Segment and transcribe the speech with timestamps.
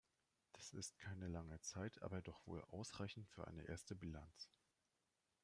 [0.53, 4.49] Das ist keine lange Zeit, aber doch wohl ausreichend für eine erste Bilanz.